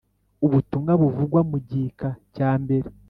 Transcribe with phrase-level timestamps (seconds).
[0.45, 2.87] Ubutumwa buvugwa mu gika cya mbere